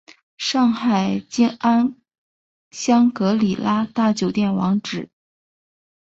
[0.39, 1.95] 上海静安
[2.71, 5.11] 香格里拉大酒店网址